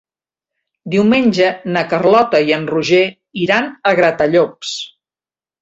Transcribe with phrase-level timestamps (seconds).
[0.93, 3.05] Diumenge na Carlota i en Roger
[3.45, 4.77] iran a Gratallops.